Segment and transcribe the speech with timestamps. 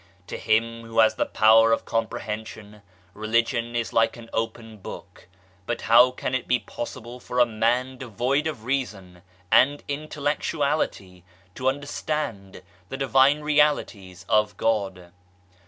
[0.25, 2.81] To him who has the power of comprehension
[3.13, 5.27] Religion is like an open book,
[5.67, 11.69] but how can it be possible for a man devoid of reason and intellectuality to
[11.69, 15.11] under stand the Divine Realities of God